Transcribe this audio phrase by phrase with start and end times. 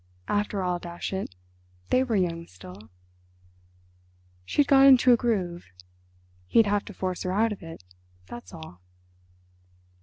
[0.27, 1.35] After all, dash it,
[1.91, 2.89] they were young still.
[4.45, 5.65] She'd got into a groove;
[6.47, 7.83] he'd have to force her out of it,
[8.25, 8.81] that's all.